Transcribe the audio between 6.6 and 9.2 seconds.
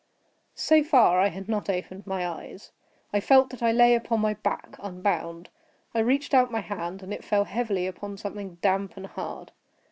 hand, and it fell heavily upon something damp and